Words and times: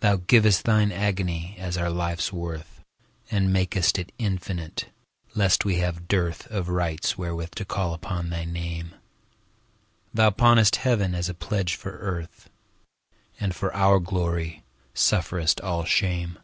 Thou 0.00 0.16
giv'st 0.16 0.62
Thine 0.62 0.90
agony 0.90 1.54
as 1.58 1.76
our 1.76 1.90
life's 1.90 2.32
worth, 2.32 2.82
And 3.30 3.52
mak'st 3.52 3.98
it 3.98 4.12
infinite, 4.18 4.88
lest 5.34 5.66
we 5.66 5.74
have 5.76 6.08
dearthOf 6.08 6.68
rights 6.68 7.18
wherewith 7.18 7.50
to 7.56 7.66
call 7.66 7.92
upon 7.92 8.30
thy 8.30 8.46
Name; 8.46 8.94
Thou 10.14 10.30
pawnest 10.30 10.76
Heaven 10.76 11.14
as 11.14 11.28
a 11.28 11.34
pledge 11.34 11.74
for 11.74 11.98
Earth, 11.98 12.48
And 13.38 13.54
for 13.54 13.70
our 13.76 14.00
glory 14.00 14.64
sufferest 14.94 15.60
all 15.60 15.84
shame. 15.84 16.38